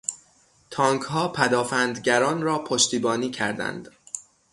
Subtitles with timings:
[0.69, 3.89] تانکها پدآفندگران را پشتیبانی کردند.